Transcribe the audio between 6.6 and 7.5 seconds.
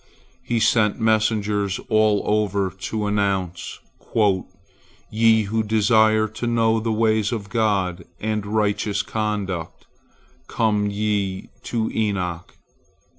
the ways of